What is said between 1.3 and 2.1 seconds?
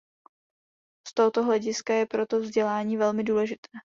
hlediska je